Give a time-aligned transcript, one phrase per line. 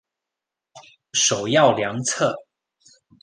[1.13, 2.33] 首要良策